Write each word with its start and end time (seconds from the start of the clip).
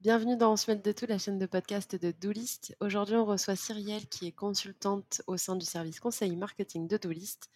Bienvenue 0.00 0.36
dans 0.36 0.52
On 0.52 0.56
se 0.56 0.70
de 0.70 0.92
tout, 0.92 1.06
la 1.08 1.18
chaîne 1.18 1.38
de 1.38 1.46
podcast 1.46 1.94
de 1.94 2.10
Doolist. 2.10 2.76
Aujourd'hui, 2.80 3.16
on 3.16 3.24
reçoit 3.24 3.56
Cyrielle 3.56 4.06
qui 4.08 4.26
est 4.26 4.32
consultante 4.32 5.22
au 5.26 5.36
sein 5.36 5.56
du 5.56 5.64
service 5.64 6.00
conseil 6.00 6.34
marketing 6.36 6.88
de 6.88 6.96
Doolist. 6.96 7.50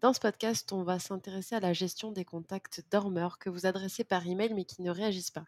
Dans 0.00 0.12
ce 0.12 0.20
podcast, 0.20 0.72
on 0.72 0.82
va 0.82 0.98
s'intéresser 0.98 1.54
à 1.54 1.60
la 1.60 1.72
gestion 1.72 2.12
des 2.12 2.24
contacts 2.24 2.84
dormeurs 2.90 3.38
que 3.38 3.50
vous 3.50 3.66
adressez 3.66 4.04
par 4.04 4.26
email 4.26 4.54
mais 4.54 4.64
qui 4.64 4.82
ne 4.82 4.90
réagissent 4.90 5.30
pas. 5.30 5.46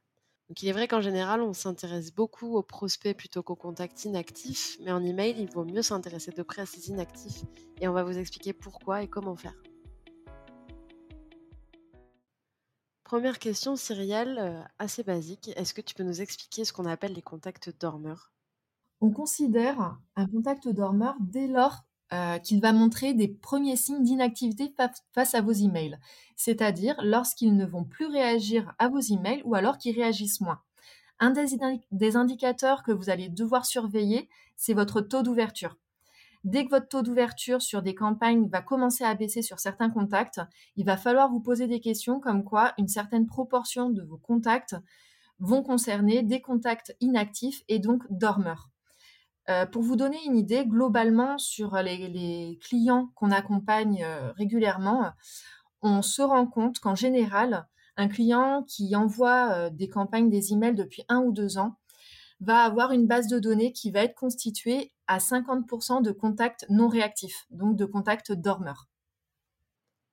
Donc 0.48 0.62
il 0.62 0.68
est 0.68 0.72
vrai 0.72 0.88
qu'en 0.88 1.00
général, 1.00 1.42
on 1.42 1.52
s'intéresse 1.52 2.12
beaucoup 2.12 2.56
aux 2.56 2.62
prospects 2.62 3.16
plutôt 3.16 3.42
qu'aux 3.44 3.54
contacts 3.54 4.04
inactifs, 4.04 4.78
mais 4.80 4.90
en 4.90 5.04
email, 5.04 5.36
il 5.38 5.50
vaut 5.50 5.64
mieux 5.64 5.82
s'intéresser 5.82 6.32
de 6.32 6.42
près 6.42 6.62
à 6.62 6.66
ces 6.66 6.88
inactifs 6.88 7.44
et 7.80 7.86
on 7.86 7.92
va 7.92 8.02
vous 8.02 8.18
expliquer 8.18 8.52
pourquoi 8.52 9.02
et 9.02 9.08
comment 9.08 9.36
faire. 9.36 9.54
Première 13.10 13.40
question, 13.40 13.74
Cyrielle, 13.74 14.38
euh, 14.38 14.62
assez 14.78 15.02
basique. 15.02 15.50
Est-ce 15.56 15.74
que 15.74 15.80
tu 15.80 15.96
peux 15.96 16.04
nous 16.04 16.20
expliquer 16.22 16.64
ce 16.64 16.72
qu'on 16.72 16.84
appelle 16.84 17.12
les 17.12 17.22
contacts 17.22 17.76
dormeurs? 17.80 18.30
On 19.00 19.10
considère 19.10 19.98
un 20.14 20.26
contact 20.28 20.68
dormeur 20.68 21.16
dès 21.18 21.48
lors 21.48 21.80
euh, 22.12 22.38
qu'il 22.38 22.60
va 22.60 22.72
montrer 22.72 23.12
des 23.12 23.26
premiers 23.26 23.74
signes 23.74 24.04
d'inactivité 24.04 24.72
face 25.12 25.34
à 25.34 25.40
vos 25.40 25.50
emails, 25.50 25.98
c'est-à-dire 26.36 26.94
lorsqu'ils 27.02 27.56
ne 27.56 27.66
vont 27.66 27.82
plus 27.82 28.06
réagir 28.06 28.76
à 28.78 28.86
vos 28.86 29.00
emails 29.00 29.42
ou 29.44 29.56
alors 29.56 29.76
qu'ils 29.76 29.96
réagissent 29.96 30.40
moins. 30.40 30.62
Un 31.18 31.32
des, 31.32 32.16
indicateurs 32.16 32.84
que 32.84 32.92
vous 32.92 33.10
allez 33.10 33.28
devoir 33.28 33.66
surveiller, 33.66 34.28
c'est 34.54 34.72
votre 34.72 35.00
taux 35.00 35.24
d'ouverture. 35.24 35.76
Dès 36.42 36.64
que 36.64 36.70
votre 36.70 36.88
taux 36.88 37.02
d'ouverture 37.02 37.60
sur 37.60 37.82
des 37.82 37.94
campagnes 37.94 38.48
va 38.48 38.62
commencer 38.62 39.04
à 39.04 39.14
baisser 39.14 39.42
sur 39.42 39.60
certains 39.60 39.90
contacts, 39.90 40.40
il 40.76 40.86
va 40.86 40.96
falloir 40.96 41.30
vous 41.30 41.40
poser 41.40 41.66
des 41.66 41.80
questions 41.80 42.18
comme 42.18 42.44
quoi 42.44 42.72
une 42.78 42.88
certaine 42.88 43.26
proportion 43.26 43.90
de 43.90 44.02
vos 44.02 44.16
contacts 44.16 44.76
vont 45.38 45.62
concerner 45.62 46.22
des 46.22 46.40
contacts 46.40 46.96
inactifs 47.00 47.62
et 47.68 47.78
donc 47.78 48.02
dormeurs. 48.10 48.70
Euh, 49.48 49.66
pour 49.66 49.82
vous 49.82 49.96
donner 49.96 50.18
une 50.26 50.36
idée, 50.36 50.64
globalement, 50.64 51.36
sur 51.38 51.76
les, 51.76 52.58
clients 52.62 53.10
qu'on 53.14 53.30
accompagne 53.30 54.02
euh, 54.04 54.32
régulièrement, 54.32 55.10
on 55.82 56.02
se 56.02 56.22
rend 56.22 56.46
compte 56.46 56.78
qu'en 56.78 56.94
général, 56.94 57.66
un 57.96 58.08
client 58.08 58.64
qui 58.68 58.94
envoie 58.94 59.52
euh, 59.52 59.70
des 59.70 59.88
campagnes, 59.88 60.30
des 60.30 60.52
emails 60.52 60.74
depuis 60.74 61.04
un 61.08 61.20
ou 61.20 61.32
deux 61.32 61.58
ans, 61.58 61.79
va 62.40 62.64
avoir 62.64 62.92
une 62.92 63.06
base 63.06 63.26
de 63.28 63.38
données 63.38 63.72
qui 63.72 63.90
va 63.90 64.02
être 64.02 64.14
constituée 64.14 64.92
à 65.06 65.18
50% 65.18 66.02
de 66.02 66.10
contacts 66.10 66.66
non 66.68 66.88
réactifs, 66.88 67.46
donc 67.50 67.76
de 67.76 67.84
contacts 67.84 68.32
dormeurs. 68.32 68.88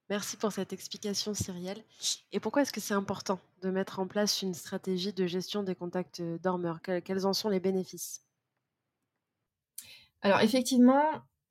Merci 0.09 0.37
pour 0.37 0.53
cette 0.53 0.71
explication, 0.71 1.33
Cyrielle. 1.33 1.83
Et 2.31 2.39
pourquoi 2.39 2.61
est-ce 2.61 2.71
que 2.71 2.79
c'est 2.79 2.93
important 2.93 3.39
de 3.61 3.69
mettre 3.69 3.99
en 3.99 4.07
place 4.07 4.41
une 4.41 4.53
stratégie 4.53 5.11
de 5.11 5.27
gestion 5.27 5.63
des 5.63 5.75
contacts 5.75 6.21
dormeurs? 6.41 6.81
Quels 6.81 7.25
en 7.25 7.33
sont 7.33 7.49
les 7.49 7.59
bénéfices? 7.59 8.23
Alors 10.21 10.39
effectivement, 10.39 11.03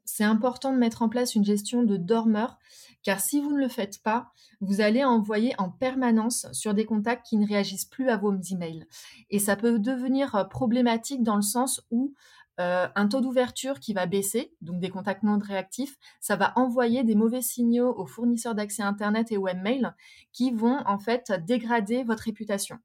c'est 0.07 0.25
important 0.25 0.73
de 0.73 0.79
mettre 0.79 1.03
en 1.03 1.11
place 1.11 1.35
une 1.35 1.45
gestion 1.45 1.83
de 1.83 1.97
dormeur, 1.97 2.59
car 3.03 3.21
si 3.21 3.41
vous 3.41 3.53
ne 3.53 3.59
le 3.59 3.69
faites 3.69 4.03
pas, 4.03 4.33
vous 4.61 4.81
allez 4.81 5.05
envoyer 5.05 5.55
en 5.59 5.71
permanence 5.71 6.47
sur 6.53 6.73
des 6.73 6.87
contacts 6.87 7.27
qui 7.27 7.37
ne 7.37 7.47
réagissent 7.47 7.85
plus 7.85 8.09
à 8.09 8.17
vos 8.17 8.35
emails. 8.35 8.87
Et 9.31 9.39
ça 9.39 9.57
peut 9.57 9.79
devenir 9.79 10.35
euh, 10.35 10.45
problématique 10.45 11.23
dans 11.23 11.37
le 11.37 11.43
sens 11.43 11.83
où 11.91 12.15
euh, 12.59 12.89
un 12.95 13.07
taux 13.07 13.21
d'ouverture 13.21 13.81
qui 13.81 13.93
va 13.93 14.07
baisser, 14.07 14.55
donc 14.63 14.81
des 14.81 14.89
contacts 14.89 15.23
non 15.23 15.39
réactifs, 15.39 15.99
ça 16.21 16.37
va 16.37 16.55
envoyer 16.57 17.05
des 17.05 17.15
mauvais 17.15 17.43
signaux 17.43 17.95
aux 17.99 18.07
fournisseurs 18.07 18.55
d'accès 18.55 18.83
Internet 18.83 19.31
et 19.31 19.37
webmail 19.37 19.91
qui 20.33 20.53
vont 20.53 20.79
en 20.87 20.99
fait 20.99 21.33
dégrader 21.47 22.03
votre 22.03 22.23
réputation. 22.23 22.79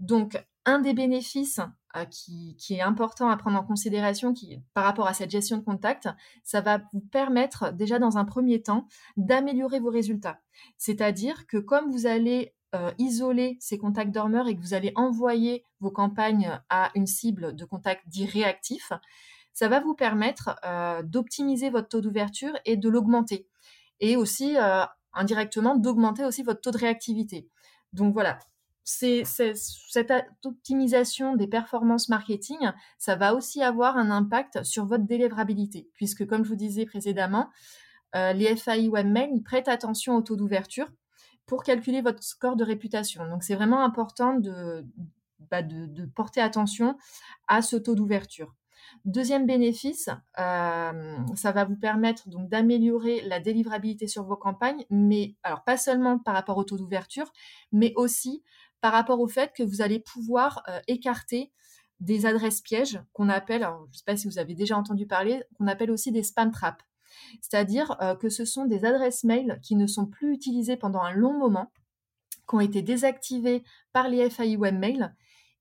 Donc, 0.00 0.44
un 0.64 0.80
des 0.80 0.92
bénéfices 0.92 1.60
euh, 1.96 2.04
qui, 2.04 2.56
est 2.70 2.82
important 2.82 3.30
à 3.30 3.36
prendre 3.38 3.58
en 3.58 3.64
considération 3.64 4.34
par 4.74 4.84
rapport 4.84 5.06
à 5.06 5.14
cette 5.14 5.30
gestion 5.30 5.56
de 5.56 5.64
contact, 5.64 6.08
ça 6.44 6.60
va 6.60 6.82
vous 6.92 7.00
permettre 7.00 7.72
déjà 7.72 7.98
dans 7.98 8.18
un 8.18 8.26
premier 8.26 8.60
temps 8.60 8.86
d'améliorer 9.16 9.80
vos 9.80 9.90
résultats. 9.90 10.38
C'est-à-dire 10.76 11.46
que 11.46 11.56
comme 11.56 11.90
vous 11.90 12.06
allez 12.06 12.54
euh, 12.74 12.92
isoler 12.98 13.56
ces 13.60 13.78
contacts 13.78 14.10
dormeurs 14.10 14.48
et 14.48 14.54
que 14.54 14.60
vous 14.60 14.74
allez 14.74 14.92
envoyer 14.96 15.64
vos 15.80 15.90
campagnes 15.90 16.60
à 16.68 16.90
une 16.94 17.06
cible 17.06 17.56
de 17.56 17.64
contacts 17.64 18.06
dits 18.06 18.26
réactifs, 18.26 18.92
ça 19.54 19.68
va 19.68 19.80
vous 19.80 19.94
permettre 19.94 20.56
euh, 20.66 21.02
d'optimiser 21.02 21.70
votre 21.70 21.88
taux 21.88 22.02
d'ouverture 22.02 22.52
et 22.66 22.76
de 22.76 22.88
l'augmenter. 22.90 23.48
Et 24.00 24.14
aussi, 24.16 24.56
indirectement, 25.12 25.74
d'augmenter 25.74 26.24
aussi 26.24 26.44
votre 26.44 26.60
taux 26.60 26.70
de 26.70 26.78
réactivité. 26.78 27.48
Donc 27.92 28.12
voilà, 28.12 28.38
cette 28.88 30.12
optimisation 30.44 31.36
des 31.36 31.46
performances 31.46 32.08
marketing, 32.08 32.56
ça 32.96 33.16
va 33.16 33.34
aussi 33.34 33.62
avoir 33.62 33.98
un 33.98 34.10
impact 34.10 34.62
sur 34.62 34.86
votre 34.86 35.04
délivrabilité, 35.04 35.90
puisque 35.94 36.26
comme 36.26 36.44
je 36.44 36.48
vous 36.48 36.56
disais 36.56 36.86
précédemment, 36.86 37.50
euh, 38.16 38.32
les 38.32 38.56
FAI 38.56 38.88
webmail 38.88 39.42
prêtent 39.42 39.68
attention 39.68 40.16
au 40.16 40.22
taux 40.22 40.36
d'ouverture 40.36 40.88
pour 41.44 41.62
calculer 41.62 42.00
votre 42.00 42.22
score 42.22 42.56
de 42.56 42.64
réputation. 42.64 43.28
Donc 43.28 43.42
c'est 43.42 43.54
vraiment 43.54 43.84
important 43.84 44.34
de, 44.34 44.86
bah, 45.50 45.62
porter 46.14 46.40
attention 46.40 46.96
à 47.46 47.60
ce 47.60 47.76
taux 47.76 47.94
d'ouverture. 47.94 48.54
Deuxième 49.04 49.46
bénéfice, 49.46 50.08
euh, 50.38 51.16
ça 51.34 51.52
va 51.52 51.64
vous 51.64 51.76
permettre 51.76 52.28
donc 52.28 52.48
d'améliorer 52.48 53.20
la 53.22 53.38
délivrabilité 53.38 54.06
sur 54.06 54.24
vos 54.24 54.36
campagnes, 54.36 54.84
mais 54.88 55.34
alors 55.42 55.62
pas 55.64 55.76
seulement 55.76 56.18
par 56.18 56.34
rapport 56.34 56.56
au 56.56 56.64
taux 56.64 56.78
d'ouverture, 56.78 57.30
mais 57.70 57.92
aussi 57.96 58.42
par 58.80 58.92
rapport 58.92 59.20
au 59.20 59.28
fait 59.28 59.52
que 59.54 59.62
vous 59.62 59.82
allez 59.82 60.00
pouvoir 60.00 60.62
euh, 60.68 60.80
écarter 60.86 61.52
des 62.00 62.26
adresses 62.26 62.60
pièges 62.60 63.00
qu'on 63.12 63.28
appelle, 63.28 63.62
je 63.62 63.88
ne 63.88 63.92
sais 63.92 64.04
pas 64.06 64.16
si 64.16 64.28
vous 64.28 64.38
avez 64.38 64.54
déjà 64.54 64.76
entendu 64.76 65.06
parler, 65.06 65.42
qu'on 65.56 65.66
appelle 65.66 65.90
aussi 65.90 66.12
des 66.12 66.22
spam 66.22 66.52
traps. 66.52 66.84
C'est-à-dire 67.40 67.96
euh, 68.00 68.14
que 68.14 68.28
ce 68.28 68.44
sont 68.44 68.66
des 68.66 68.84
adresses 68.84 69.24
mail 69.24 69.58
qui 69.62 69.74
ne 69.74 69.86
sont 69.86 70.06
plus 70.06 70.32
utilisées 70.32 70.76
pendant 70.76 71.00
un 71.00 71.12
long 71.12 71.36
moment, 71.36 71.72
qui 72.48 72.54
ont 72.54 72.60
été 72.60 72.82
désactivées 72.82 73.64
par 73.92 74.08
les 74.08 74.30
FAI 74.30 74.56
webmail 74.56 75.12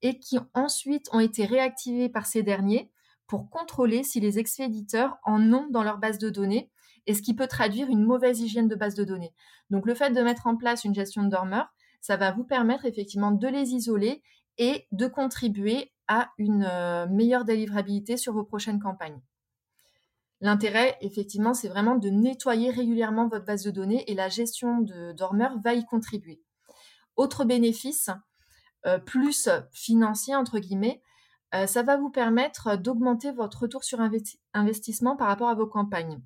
et 0.02 0.20
qui 0.20 0.38
ensuite 0.54 1.10
ont 1.12 1.20
été 1.20 1.46
réactivées 1.46 2.10
par 2.10 2.26
ces 2.26 2.44
derniers 2.44 2.92
pour 3.26 3.50
contrôler 3.50 4.04
si 4.04 4.20
les 4.20 4.40
expéditeurs 4.40 5.18
en 5.24 5.52
ont 5.52 5.68
dans 5.70 5.84
leur 5.84 5.98
base 5.98 6.18
de 6.18 6.30
données 6.30 6.72
et 7.08 7.14
ce 7.14 7.22
qui 7.22 7.34
peut 7.34 7.48
traduire 7.48 7.90
une 7.90 8.04
mauvaise 8.04 8.40
hygiène 8.40 8.68
de 8.68 8.76
base 8.76 8.96
de 8.96 9.04
données. 9.04 9.34
Donc 9.70 9.86
le 9.86 9.96
fait 9.96 10.12
de 10.12 10.22
mettre 10.22 10.48
en 10.48 10.56
place 10.56 10.84
une 10.84 10.94
gestion 10.94 11.24
de 11.24 11.30
dormeur, 11.30 11.74
ça 12.08 12.16
va 12.16 12.32
vous 12.32 12.46
permettre 12.46 12.86
effectivement 12.86 13.32
de 13.32 13.50
les 13.50 13.74
isoler 13.74 14.24
et 14.58 14.88
de 14.94 15.08
contribuer 15.08 15.92
à 16.08 16.30
une 16.38 16.66
euh, 16.66 17.06
meilleure 17.08 17.44
délivrabilité 17.44 18.16
sur 18.16 18.32
vos 18.32 18.46
prochaines 18.46 18.80
campagnes. 18.80 19.20
L'intérêt, 20.40 20.98
effectivement, 21.02 21.54
c'est 21.54 21.68
vraiment 21.68 21.96
de 21.96 22.08
nettoyer 22.08 22.72
régulièrement 22.72 23.28
votre 23.28 23.44
base 23.44 23.64
de 23.64 23.72
données 23.72 24.10
et 24.10 24.16
la 24.16 24.30
gestion 24.30 24.80
de 24.80 25.12
dormeur 25.12 25.60
va 25.62 25.74
y 25.74 25.84
contribuer. 25.84 26.42
Autre 27.18 27.44
bénéfice, 27.44 28.10
euh, 28.86 29.00
plus 29.00 29.50
financier, 29.74 30.34
entre 30.34 30.60
guillemets, 30.60 31.02
euh, 31.56 31.68
ça 31.68 31.84
va 31.84 31.98
vous 31.98 32.10
permettre 32.10 32.78
d'augmenter 32.78 33.34
votre 33.34 33.64
retour 33.64 33.84
sur 33.84 34.00
investissement 34.54 35.18
par 35.18 35.28
rapport 35.28 35.50
à 35.50 35.56
vos 35.56 35.68
campagnes 35.68 36.22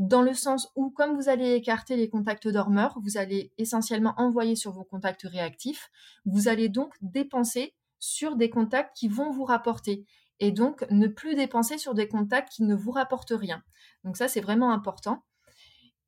dans 0.00 0.22
le 0.22 0.32
sens 0.32 0.72
où, 0.76 0.88
comme 0.88 1.14
vous 1.14 1.28
allez 1.28 1.52
écarter 1.52 1.94
les 1.94 2.08
contacts 2.08 2.48
dormeurs, 2.48 2.98
vous 3.02 3.18
allez 3.18 3.52
essentiellement 3.58 4.14
envoyer 4.16 4.56
sur 4.56 4.72
vos 4.72 4.82
contacts 4.82 5.24
réactifs, 5.24 5.90
vous 6.24 6.48
allez 6.48 6.70
donc 6.70 6.94
dépenser 7.02 7.74
sur 7.98 8.36
des 8.36 8.48
contacts 8.48 8.96
qui 8.96 9.08
vont 9.08 9.30
vous 9.30 9.44
rapporter 9.44 10.06
et 10.38 10.52
donc 10.52 10.86
ne 10.90 11.06
plus 11.06 11.34
dépenser 11.34 11.76
sur 11.76 11.92
des 11.92 12.08
contacts 12.08 12.50
qui 12.50 12.62
ne 12.62 12.74
vous 12.74 12.92
rapportent 12.92 13.34
rien. 13.36 13.62
Donc 14.02 14.16
ça, 14.16 14.26
c'est 14.26 14.40
vraiment 14.40 14.72
important. 14.72 15.22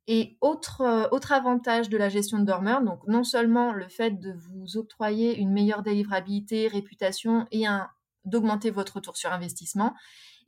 Et 0.07 0.39
autre, 0.41 0.81
euh, 0.81 1.19
avantage 1.29 1.91
de 1.91 1.99
la 1.99 2.09
gestion 2.09 2.39
de 2.39 2.47
dormeurs, 2.47 2.81
donc 2.83 3.07
non 3.07 3.25
seulement 3.25 3.75
le 3.75 3.91
fait 3.91 4.19
de 4.19 4.33
vous 4.33 4.79
octroyer 4.79 5.37
une 5.37 5.53
meilleure 5.53 5.83
délivrabilité, 5.83 6.67
réputation 6.67 7.47
et 7.51 7.65
d'augmenter 8.25 8.71
votre 8.71 8.97
retour 8.97 9.19
sur 9.19 9.31
investissement, 9.35 9.93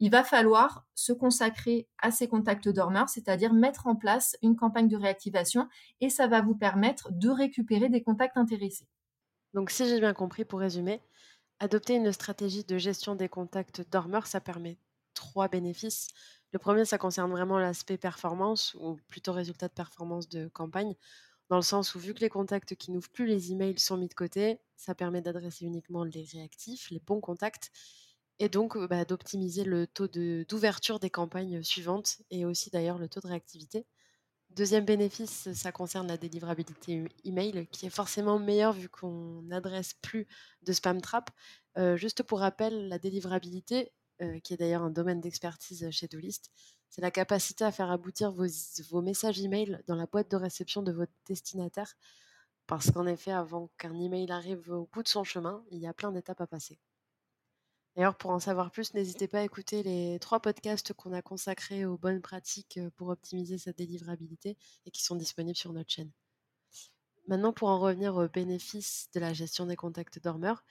il 0.00 0.11
va 0.11 0.25
falloir 0.25 0.87
se 0.94 1.12
consacrer 1.12 1.88
à 1.99 2.11
ces 2.11 2.29
contacts 2.29 2.69
dormeurs, 2.69 3.08
c'est-à-dire 3.08 3.52
mettre 3.52 3.87
en 3.87 3.96
place 3.96 4.37
une 4.43 4.56
campagne 4.56 4.88
de 4.88 4.96
réactivation 4.96 5.69
et 6.00 6.11
ça 6.11 6.26
va 6.26 6.41
vous 6.41 6.55
permettre 6.55 7.12
de 7.12 7.29
récupérer 7.29 7.88
des 7.88 8.02
contacts 8.02 8.37
intéressés. 8.37 8.88
Donc 9.55 9.70
si 9.70 9.88
j'ai 9.88 10.00
bien 10.00 10.14
compris, 10.14 10.44
pour 10.44 10.61
résumer, 10.61 11.00
adopter 11.61 11.94
une 11.94 12.12
stratégie 12.12 12.64
de 12.64 12.79
gestion 12.79 13.14
des 13.14 13.29
contacts 13.29 13.88
dormeurs, 13.91 14.26
ça 14.26 14.41
permet 14.41 14.79
trois 15.14 15.49
bénéfices. 15.49 16.08
Le 16.52 16.58
premier, 16.58 16.85
ça 16.85 16.99
concerne 16.99 17.31
vraiment 17.31 17.58
l'aspect 17.58 17.99
performance 17.99 18.75
ou 18.81 18.96
plutôt 19.08 19.32
résultat 19.32 19.69
de 19.69 19.73
performance 19.73 20.29
de 20.29 20.49
campagne, 20.49 20.94
dans 21.49 21.56
le 21.56 21.62
sens 21.62 21.94
où 21.94 21.99
vu 21.99 22.14
que 22.14 22.20
les 22.20 22.29
contacts 22.29 22.75
qui 22.75 22.91
n'ouvrent 22.91 23.11
plus 23.11 23.26
les 23.26 23.52
emails 23.52 23.79
sont 23.79 23.96
mis 23.96 24.08
de 24.08 24.14
côté, 24.14 24.61
ça 24.76 24.94
permet 24.94 25.20
d'adresser 25.20 25.67
uniquement 25.67 26.05
les 26.05 26.25
réactifs, 26.32 26.91
les 26.91 27.00
bons 27.00 27.20
contacts 27.20 27.70
et 28.38 28.48
donc, 28.48 28.76
bah, 28.88 29.04
d'optimiser 29.04 29.64
le 29.64 29.86
taux 29.86 30.08
d'ouverture 30.08 30.98
des 31.00 31.10
campagnes 31.10 31.62
suivantes 31.62 32.19
et 32.31 32.44
aussi 32.44 32.70
d'ailleurs 32.70 32.98
le 32.98 33.08
taux 33.08 33.20
de 33.20 33.28
réactivité. 33.28 33.86
Deuxième 34.50 34.84
bénéfice, 34.84 35.52
ça 35.52 35.72
concerne 35.72 36.06
la 36.06 36.16
délivrabilité 36.16 37.04
email, 37.25 37.66
qui 37.72 37.86
est 37.86 37.90
forcément 37.90 38.38
meilleure 38.38 38.72
vu 38.72 38.88
qu'on 38.88 39.42
n'adresse 39.42 39.94
plus 39.94 40.28
de 40.62 40.72
spam 40.72 41.00
trap. 41.00 41.31
Juste 41.96 42.22
pour 42.22 42.38
rappel, 42.40 42.88
la 42.88 43.00
délivrabilité, 43.00 43.92
qui 44.44 44.54
est 44.54 44.56
d'ailleurs 44.56 44.82
un 44.82 44.90
domaine 44.90 45.20
d'expertise 45.20 45.90
chez 45.90 46.06
Doolist, 46.06 46.52
c'est 46.88 47.02
la 47.02 47.10
capacité 47.10 47.64
à 47.64 47.72
faire 47.72 47.90
aboutir 47.90 48.31
vos, 48.31 48.46
vos 48.90 49.02
messages 49.02 49.40
email 49.40 49.81
dans 49.88 49.96
la 49.96 50.06
boîte 50.06 50.31
de 50.31 50.36
réception 50.36 50.82
de 50.82 50.92
votre 50.92 51.12
destinataire. 51.26 51.94
Parce 52.69 52.92
qu'en 52.92 53.06
effet, 53.06 53.32
avant 53.32 53.70
qu'un 53.76 53.98
email 53.98 54.31
arrive 54.31 54.70
au 54.70 54.88
bout 54.92 55.02
de 55.02 55.08
son 55.08 55.25
chemin, 55.25 55.64
il 55.72 55.78
y 55.81 55.88
a 55.88 55.92
plein 55.92 56.12
d'étapes 56.12 56.40
à 56.40 56.46
passer. 56.46 56.78
D'ailleurs, 57.96 58.17
pour 58.17 58.31
en 58.31 58.38
savoir 58.38 58.70
plus, 58.70 58.94
n'hésitez 58.94 59.26
pas 59.26 59.41
à 59.41 59.44
écouter 59.44 59.82
les 59.82 60.19
trois 60.20 60.38
podcasts 60.41 60.93
qu'on 60.93 61.12
a 61.12 61.23
consacrés 61.23 61.85
aux 61.85 61.99
bonnes 61.99 62.23
pratiques 62.23 62.79
euh, 62.79 62.91
pour 62.93 63.08
optimiser 63.08 63.58
sa 63.58 63.73
délivrabilité 63.73 64.56
et 64.87 64.91
qui 64.93 65.02
sont 65.02 65.17
disponibles 65.17 65.56
sur 65.56 65.73
notre 65.73 65.91
chaîne. 65.91 66.12
Maintenant, 67.29 67.52
pour 67.52 67.69
en 67.69 67.79
revenir 67.81 68.17
aux 68.17 68.29
bénéfices 68.29 69.08
de 69.14 69.20
la 69.20 69.32
gestion 69.32 69.67
des 69.67 69.76
contacts 69.76 70.19
dormeurs, 70.23 70.64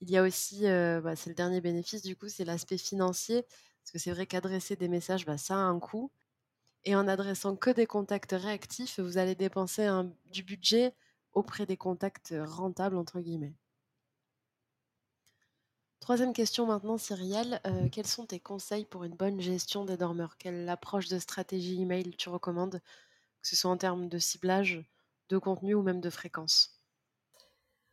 il 0.00 0.10
y 0.10 0.16
a 0.18 0.22
aussi, 0.22 0.66
euh, 0.68 1.00
bah, 1.02 1.16
c'est 1.16 1.30
le 1.30 1.34
dernier 1.36 1.60
bénéfice 1.60 2.02
du 2.02 2.16
coup, 2.16 2.28
c'est 2.28 2.44
l'aspect 2.44 2.78
financier. 2.78 3.42
Parce 3.82 3.92
que 3.92 3.98
c'est 3.98 4.12
vrai 4.12 4.26
qu'adresser 4.26 4.76
des 4.76 4.88
messages, 4.88 5.26
bah, 5.26 5.38
ça 5.38 5.54
a 5.56 5.58
un 5.58 5.80
coût. 5.80 6.12
Et 6.84 6.96
en 6.96 7.08
adressant 7.08 7.56
que 7.56 7.70
des 7.70 7.86
contacts 7.86 8.32
réactifs, 8.32 9.00
vous 9.00 9.18
allez 9.18 9.34
dépenser 9.36 9.88
du 10.26 10.42
budget 10.44 10.94
auprès 11.34 11.66
des 11.66 11.76
contacts 11.78 12.34
rentables, 12.46 12.96
entre 12.98 13.20
guillemets. 13.20 13.54
Troisième 16.00 16.32
question 16.32 16.66
maintenant, 16.66 16.96
Cyrielle. 16.96 17.60
Euh, 17.66 17.88
quels 17.90 18.06
sont 18.06 18.24
tes 18.24 18.40
conseils 18.40 18.84
pour 18.84 19.04
une 19.04 19.14
bonne 19.14 19.40
gestion 19.40 19.84
des 19.84 19.96
dormeurs? 19.96 20.38
Quelle 20.38 20.68
approche 20.68 21.08
de 21.08 21.18
stratégie 21.18 21.82
email 21.82 22.14
tu 22.16 22.28
recommandes, 22.28 22.80
que 23.42 23.48
ce 23.48 23.56
soit 23.56 23.70
en 23.70 23.76
termes 23.76 24.08
de 24.08 24.18
ciblage, 24.18 24.84
de 25.28 25.38
contenu 25.38 25.74
ou 25.74 25.82
même 25.82 26.00
de 26.00 26.10
fréquence? 26.10 26.80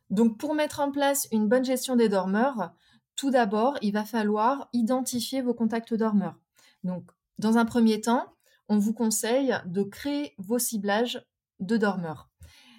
Donc, 0.08 0.38
pour 0.38 0.54
mettre 0.54 0.80
en 0.80 0.92
place 0.92 1.28
une 1.32 1.48
bonne 1.48 1.64
gestion 1.64 1.96
des 1.96 2.08
dormeurs, 2.08 2.72
tout 3.16 3.30
d'abord, 3.30 3.76
il 3.82 3.92
va 3.92 4.04
falloir 4.04 4.68
identifier 4.72 5.42
vos 5.42 5.54
contacts 5.54 5.94
dormeurs. 5.94 6.38
Donc, 6.84 7.10
dans 7.38 7.58
un 7.58 7.64
premier 7.64 8.00
temps, 8.00 8.32
on 8.68 8.78
vous 8.78 8.94
conseille 8.94 9.54
de 9.66 9.82
créer 9.82 10.34
vos 10.38 10.58
ciblages 10.58 11.24
de 11.60 11.76
dormeurs. 11.76 12.30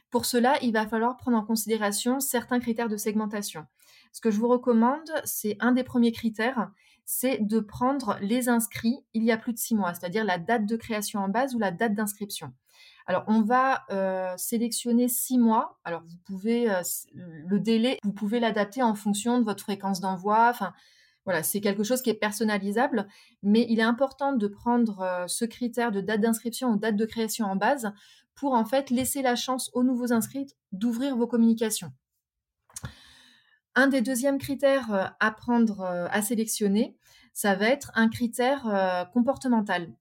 Pour 0.10 0.26
cela, 0.26 0.58
il 0.62 0.72
va 0.72 0.88
falloir 0.88 1.18
prendre 1.18 1.38
en 1.38 1.44
considération 1.44 2.20
certains 2.20 2.60
critères 2.60 2.90
de 2.90 2.98
segmentation. 2.98 3.66
Ce 4.12 4.22
que 4.22 4.32
je 4.32 4.40
vous 4.40 4.48
recommande, 4.48 5.10
c'est 5.24 5.58
un 5.60 5.72
des 5.72 5.84
premiers 5.84 6.12
critères, 6.12 6.72
c'est 7.06 7.40
de 7.40 7.60
prendre 7.60 8.18
les 8.22 8.50
inscrits 8.50 9.00
il 9.14 9.24
y 9.24 9.32
a 9.32 9.38
plus 9.38 9.54
de 9.54 9.58
six 9.58 9.76
mois, 9.76 9.94
c'est-à-dire 9.94 10.26
la 10.26 10.38
date 10.38 10.66
de 10.66 10.76
création 10.76 11.22
en 11.22 11.30
base 11.30 11.56
ou 11.56 11.60
la 11.60 11.72
date 11.72 11.94
d'inscription. 11.94 12.54
Alors, 13.06 13.24
on 13.28 13.42
va 13.42 13.86
euh, 13.90 14.34
sélectionner 14.36 15.08
six 15.08 15.38
mois. 15.38 15.80
Alors, 15.86 16.04
vous 16.06 16.18
pouvez 16.26 16.70
euh, 16.70 16.82
le 17.14 17.60
délai, 17.60 18.00
vous 18.04 18.12
pouvez 18.12 18.42
l'adapter 18.42 18.84
en 18.84 18.96
fonction 18.96 19.40
de 19.40 19.46
votre 19.46 19.64
fréquence 19.64 20.02
d'envoi. 20.02 20.50
Enfin, 20.50 20.74
voilà, 21.24 21.44
c'est 21.44 21.62
quelque 21.62 21.84
chose 21.84 22.02
qui 22.02 22.10
est 22.10 22.14
personnalisable, 22.14 23.08
mais 23.44 23.66
il 23.70 23.80
est 23.80 23.84
important 23.84 24.34
de 24.34 24.48
prendre 24.48 25.02
euh, 25.02 25.28
ce 25.28 25.46
critère 25.46 25.94
de 25.94 26.02
date 26.02 26.20
d'inscription 26.20 26.72
ou 26.72 26.78
date 26.78 26.98
de 26.98 27.06
création 27.06 27.46
en 27.46 27.56
base 27.56 27.94
pour 28.36 28.54
en 28.54 28.66
fait 28.66 28.90
laisser 28.90 29.22
la 29.22 29.36
chance 29.36 29.72
aux 29.74 29.84
nouveaux 29.84 30.12
inscrits 30.12 30.48
d'ouvrir 30.74 31.16
vos 31.16 31.28
communications. 31.28 31.92
Un 33.78 33.86
des 33.86 34.02
deuxièmes 34.02 34.40
critères 34.40 34.92
euh, 34.92 35.06
à 35.20 35.30
prendre, 35.30 35.82
euh, 35.82 36.08
à 36.10 36.24
sélectionner, 36.24 36.98
ça 37.32 37.54
va 37.54 37.68
être 37.68 37.92
un 37.94 38.10
critère 38.10 38.66
euh, 38.66 39.06
comportemental. 39.06 39.94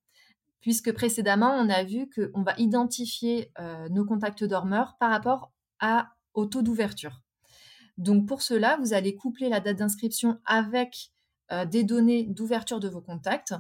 Puisque 0.61 0.93
précédemment, 0.93 1.51
on 1.51 1.69
a 1.69 1.85
vu 1.85 2.09
qu'on 2.09 2.43
va 2.43 2.55
identifier 2.57 3.53
nos 3.91 4.05
contacts 4.05 4.43
dormeurs 4.43 4.97
par 4.99 5.11
rapport 5.11 5.53
au 6.35 6.47
taux 6.47 6.63
d'ouverture. 6.63 7.23
Donc 7.99 8.27
pour 8.27 8.43
cela, 8.43 8.77
vous 8.81 8.93
allez 8.93 9.15
coupler 9.15 9.49
la 9.49 9.61
date 9.61 9.77
d'inscription 9.77 10.41
avec 10.45 11.13
des 11.67 11.85
données 11.85 12.25
d'ouverture 12.25 12.81
de 12.81 12.89
vos 12.89 13.01
contacts. 13.01 13.55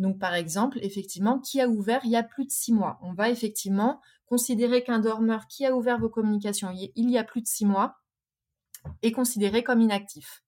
Donc 0.00 0.18
par 0.18 0.34
exemple, 0.34 0.80
effectivement, 0.82 1.38
qui 1.38 1.60
a 1.60 1.68
ouvert 1.68 2.00
il 2.02 2.10
y 2.10 2.16
a 2.16 2.24
plus 2.24 2.44
de 2.44 2.50
six 2.50 2.72
mois? 2.72 2.98
On 3.02 3.12
va 3.12 3.30
effectivement 3.30 4.00
considérer 4.26 4.82
qu'un 4.82 4.98
dormeur 4.98 5.46
qui 5.46 5.64
a 5.64 5.76
ouvert 5.76 6.00
vos 6.00 6.08
communications 6.08 6.72
il 6.72 7.10
y 7.10 7.18
a 7.18 7.22
plus 7.22 7.42
de 7.42 7.46
six 7.46 7.66
mois 7.66 7.98
est 9.02 9.12
considéré 9.12 9.62
comme 9.62 9.80
inactif. 9.80 10.42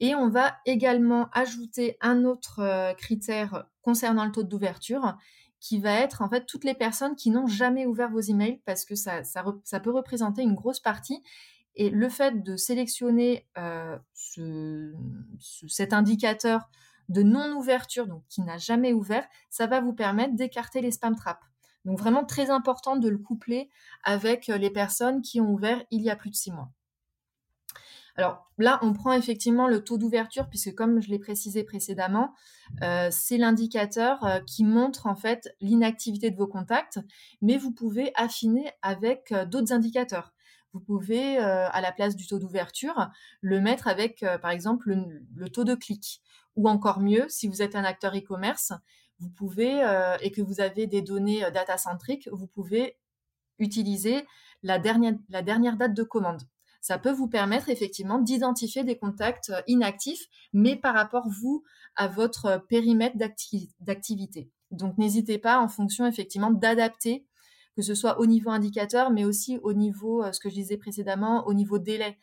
Et 0.00 0.14
on 0.14 0.28
va 0.28 0.56
également 0.66 1.28
ajouter 1.32 1.96
un 2.00 2.24
autre 2.24 2.60
euh, 2.60 2.92
critère 2.94 3.66
concernant 3.82 4.24
le 4.24 4.32
taux 4.32 4.42
d'ouverture 4.42 5.16
qui 5.60 5.78
va 5.78 5.92
être 5.92 6.22
en 6.22 6.28
fait 6.28 6.44
toutes 6.44 6.64
les 6.64 6.74
personnes 6.74 7.14
qui 7.14 7.30
n'ont 7.30 7.46
jamais 7.46 7.86
ouvert 7.86 8.10
vos 8.10 8.20
emails 8.20 8.60
parce 8.64 8.84
que 8.84 8.96
ça, 8.96 9.22
ça, 9.22 9.80
peut 9.80 9.92
représenter 9.92 10.42
une 10.42 10.56
grosse 10.56 10.80
partie. 10.80 11.22
Et 11.76 11.88
le 11.88 12.08
fait 12.08 12.42
de 12.42 12.56
sélectionner 12.56 13.46
euh, 13.56 13.96
cet 15.38 15.92
indicateur 15.92 16.68
de 17.08 17.22
non-ouverture, 17.22 18.08
donc 18.08 18.24
qui 18.28 18.42
n'a 18.42 18.58
jamais 18.58 18.92
ouvert, 18.92 19.26
ça 19.50 19.68
va 19.68 19.80
vous 19.80 19.92
permettre 19.92 20.34
d'écarter 20.34 20.80
les 20.80 20.90
spam 20.90 21.14
traps. 21.14 21.46
Donc 21.84 21.98
vraiment 21.98 22.24
très 22.24 22.50
important 22.50 22.96
de 22.96 23.08
le 23.08 23.18
coupler 23.18 23.70
avec 24.02 24.48
euh, 24.48 24.58
les 24.58 24.70
personnes 24.70 25.22
qui 25.22 25.40
ont 25.40 25.50
ouvert 25.52 25.82
il 25.92 26.02
y 26.02 26.10
a 26.10 26.16
plus 26.16 26.30
de 26.30 26.34
six 26.34 26.50
mois. 26.50 26.70
Alors 28.16 28.50
là, 28.58 28.78
on 28.82 28.92
prend 28.92 29.12
effectivement 29.12 29.68
le 29.68 29.82
taux 29.82 29.96
d'ouverture, 29.96 30.48
puisque 30.48 30.74
comme 30.74 31.00
je 31.00 31.08
l'ai 31.08 31.18
précisé 31.18 31.64
précédemment, 31.64 32.34
euh, 32.82 33.08
c'est 33.10 33.38
l'indicateur 33.38 34.24
euh, 34.24 34.40
qui 34.40 34.64
montre 34.64 35.06
en 35.06 35.14
fait 35.14 35.54
l'inactivité 35.60 36.30
de 36.30 36.36
vos 36.36 36.46
contacts, 36.46 37.00
mais 37.40 37.56
vous 37.56 37.72
pouvez 37.72 38.12
affiner 38.14 38.70
avec 38.82 39.32
euh, 39.32 39.46
d'autres 39.46 39.72
indicateurs. 39.72 40.34
Vous 40.74 40.80
pouvez, 40.80 41.36
à 41.36 41.82
la 41.82 41.92
place 41.92 42.16
du 42.16 42.26
taux 42.26 42.38
d'ouverture, 42.38 43.10
le 43.42 43.60
mettre 43.60 43.88
avec, 43.88 44.24
par 44.40 44.50
exemple, 44.50 44.90
le, 45.34 45.50
taux 45.50 45.64
de 45.64 45.74
clic. 45.74 46.22
Ou 46.56 46.66
encore 46.66 47.00
mieux, 47.00 47.26
si 47.28 47.46
vous 47.46 47.60
êtes 47.60 47.76
un 47.76 47.84
acteur 47.84 48.16
e-commerce, 48.16 48.72
vous 49.18 49.28
pouvez, 49.28 49.82
et 50.22 50.30
que 50.30 50.40
vous 50.40 50.62
avez 50.62 50.86
des 50.86 51.02
données 51.02 51.42
data-centriques, 51.52 52.26
vous 52.32 52.46
pouvez 52.46 52.96
utiliser 53.58 54.24
la 54.62 54.78
dernière, 54.78 55.12
la 55.28 55.42
dernière 55.42 55.76
date 55.76 55.92
de 55.92 56.04
commande 56.04 56.40
ça 56.82 56.98
peut 56.98 57.12
vous 57.12 57.28
permettre 57.28 57.70
effectivement 57.70 58.18
d'identifier 58.18 58.82
des 58.82 58.98
contacts 58.98 59.50
euh, 59.50 59.62
inactifs, 59.68 60.26
mais 60.52 60.74
par 60.74 60.94
rapport, 60.94 61.28
vous, 61.28 61.62
à 61.94 62.08
votre 62.08 62.46
euh, 62.46 62.58
périmètre 62.58 63.16
d'activité. 63.16 64.50
Donc, 64.72 64.98
n'hésitez 64.98 65.38
pas, 65.38 65.60
en 65.60 65.68
fonction 65.68 66.06
effectivement, 66.06 66.50
d'adapter, 66.50 67.24
que 67.76 67.82
ce 67.82 67.94
soit 67.94 68.18
au 68.18 68.26
niveau 68.26 68.50
indicateur, 68.50 69.10
mais 69.10 69.24
aussi 69.24 69.58
au 69.62 69.74
niveau, 69.74 70.24
euh, 70.24 70.32
ce 70.32 70.40
que 70.40 70.50
je 70.50 70.54
disais 70.56 70.76
précédemment, 70.76 71.46
au 71.46 71.54
niveau 71.54 71.78
délai. 71.78 72.18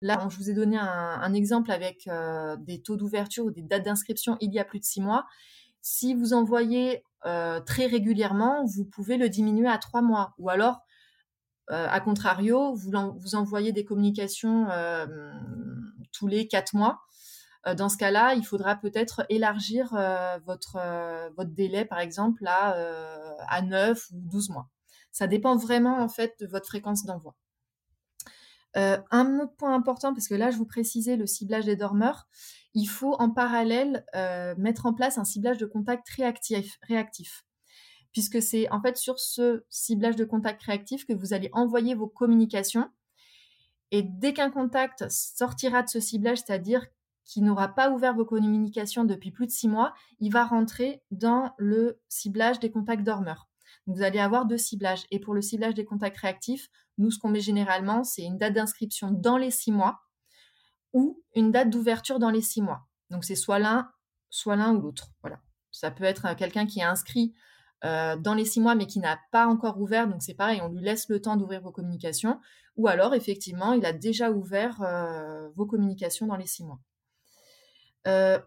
Là, 0.00 0.26
je 0.30 0.36
vous 0.38 0.48
ai 0.48 0.54
donné 0.54 0.78
un, 0.78 1.34
exemple 1.34 1.72
avec 1.72 2.08
des 2.58 2.80
taux 2.82 2.96
d'ouverture 2.96 3.46
ou 3.46 3.50
des 3.50 3.62
dates 3.62 3.84
d'inscription 3.84 4.36
il 4.40 4.52
y 4.52 4.60
a 4.60 4.64
plus 4.64 4.78
de 4.78 4.84
six 4.84 5.00
mois. 5.00 5.26
Si 5.82 6.14
vous 6.14 6.34
envoyez 6.34 7.02
très 7.24 7.86
régulièrement, 7.86 8.64
vous 8.64 8.84
pouvez 8.84 9.16
le 9.16 9.28
diminuer 9.28 9.66
à 9.66 9.78
trois 9.78 10.02
mois. 10.02 10.34
Ou 10.38 10.50
alors, 10.50 10.82
a 11.70 12.00
contrario, 12.00 12.74
vous, 12.74 13.34
envoyez 13.34 13.72
des 13.72 13.84
communications 13.84 14.68
euh, 14.70 15.06
tous 16.12 16.26
les 16.26 16.48
quatre 16.48 16.74
mois. 16.74 17.00
Euh, 17.66 17.74
dans 17.74 17.88
ce 17.88 17.96
cas-là, 17.98 18.34
il 18.34 18.44
faudra 18.44 18.76
peut-être 18.76 19.26
élargir 19.28 19.90
votre, 20.46 20.78
délai, 21.44 21.84
par 21.84 22.00
exemple, 22.00 22.46
à, 22.46 22.74
à 23.48 23.62
9 23.62 24.10
ou 24.12 24.20
12 24.30 24.50
mois. 24.50 24.68
Ça 25.12 25.26
dépend 25.26 25.56
vraiment, 25.56 25.98
en 25.98 26.08
fait, 26.08 26.34
de 26.40 26.46
votre 26.46 26.66
fréquence 26.66 27.04
d'envoi. 27.04 27.34
un 28.74 29.40
autre 29.40 29.54
point 29.56 29.74
important, 29.74 30.14
parce 30.14 30.28
que 30.28 30.34
là, 30.34 30.50
je 30.50 30.56
vous 30.56 30.66
précisais 30.66 31.16
le 31.16 31.26
ciblage 31.26 31.64
des 31.64 31.76
dormeurs, 31.76 32.28
il 32.74 32.86
faut 32.86 33.14
en 33.18 33.30
parallèle 33.30 34.04
mettre 34.56 34.86
en 34.86 34.94
place 34.94 35.18
un 35.18 35.24
ciblage 35.24 35.58
de 35.58 35.66
contact 35.66 36.08
réactif 36.08 37.44
puisque 38.12 38.42
c'est 38.42 38.70
en 38.70 38.80
fait 38.80 38.96
sur 38.96 39.18
ce 39.18 39.64
ciblage 39.68 40.16
de 40.16 40.24
contact 40.24 40.62
réactif 40.62 41.06
que 41.06 41.12
vous 41.12 41.34
allez 41.34 41.50
envoyer 41.52 41.94
vos 41.94 42.08
communications. 42.08 42.88
Et 43.90 44.02
dès 44.02 44.32
qu'un 44.32 44.50
contact 44.50 45.08
sortira 45.08 45.82
de 45.82 45.88
ce 45.88 46.00
ciblage, 46.00 46.38
c'est-à-dire 46.38 46.86
qu'il 47.24 47.44
n'aura 47.44 47.68
pas 47.68 47.90
ouvert 47.90 48.14
vos 48.14 48.24
communications 48.24 49.04
depuis 49.04 49.30
plus 49.30 49.46
de 49.46 49.50
six 49.50 49.68
mois, 49.68 49.94
il 50.18 50.32
va 50.32 50.44
rentrer 50.44 51.02
dans 51.10 51.52
le 51.58 52.00
ciblage 52.08 52.58
des 52.58 52.70
contacts 52.70 53.04
dormeurs. 53.04 53.48
vous 53.86 54.02
allez 54.02 54.18
avoir 54.18 54.46
deux 54.46 54.58
ciblages. 54.58 55.06
Et 55.10 55.18
pour 55.18 55.34
le 55.34 55.42
ciblage 55.42 55.74
des 55.74 55.84
contacts 55.84 56.18
réactifs, 56.18 56.68
nous, 56.98 57.10
ce 57.10 57.18
qu'on 57.18 57.28
met 57.28 57.40
généralement, 57.40 58.02
c'est 58.04 58.22
une 58.22 58.38
date 58.38 58.54
d'inscription 58.54 59.10
dans 59.10 59.36
les 59.36 59.50
six 59.50 59.72
mois 59.72 60.00
ou 60.92 61.22
une 61.34 61.52
date 61.52 61.70
d'ouverture 61.70 62.18
dans 62.18 62.30
les 62.30 62.42
six 62.42 62.62
mois. 62.62 62.86
Donc 63.10 63.24
c'est 63.24 63.34
soit 63.34 63.58
l'un, 63.58 63.90
soit 64.30 64.56
l'un 64.56 64.74
ou 64.74 64.80
l'autre. 64.80 65.08
Voilà. 65.22 65.40
Ça 65.70 65.90
peut 65.90 66.04
être 66.04 66.34
quelqu'un 66.34 66.66
qui 66.66 66.80
est 66.80 66.84
inscrit 66.84 67.34
euh, 67.84 68.16
dans 68.16 68.34
les 68.34 68.44
six 68.44 68.60
mois, 68.60 68.74
mais 68.74 68.86
qui 68.86 68.98
n'a 68.98 69.18
pas 69.30 69.46
encore 69.46 69.80
ouvert. 69.80 70.08
Donc 70.08 70.22
c'est 70.22 70.34
pareil, 70.34 70.60
on 70.62 70.68
lui 70.68 70.80
laisse 70.80 71.08
le 71.08 71.20
temps 71.20 71.36
d'ouvrir 71.36 71.62
vos 71.62 71.72
communications. 71.72 72.40
Ou 72.76 72.88
alors, 72.88 73.14
effectivement, 73.14 73.72
il 73.72 73.84
a 73.86 73.92
déjà 73.92 74.30
ouvert 74.30 74.82
euh, 74.82 75.48
vos 75.56 75.66
communications 75.66 76.26
dans 76.26 76.36
les 76.36 76.46
six 76.46 76.64
mois. 76.64 76.80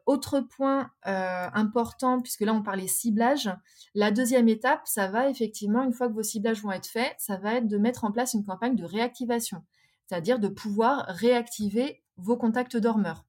autre 0.06 0.40
point 0.40 0.92
important, 1.04 2.22
puisque 2.22 2.42
là 2.42 2.54
on 2.54 2.64
parlait 2.64 2.88
ciblage, 2.88 3.50
la 3.94 4.10
deuxième 4.12 4.50
étape, 4.50 4.82
ça 4.86 5.08
va 5.08 5.30
effectivement, 5.30 5.84
une 5.84 5.94
fois 5.94 6.08
que 6.08 6.14
vos 6.14 6.24
ciblages 6.24 6.62
vont 6.62 6.72
être 6.72 6.88
faits, 6.88 7.14
ça 7.20 7.38
va 7.38 7.56
être 7.56 7.68
de 7.68 7.78
mettre 7.78 8.04
en 8.04 8.12
place 8.12 8.34
une 8.34 8.44
campagne 8.44 8.76
de 8.76 8.86
réactivation, 8.86 9.64
c'est-à-dire 10.08 10.40
de 10.40 10.48
pouvoir 10.48 11.06
réactiver 11.08 12.02
vos 12.18 12.38
contacts 12.38 12.78
dormeurs. 12.78 13.26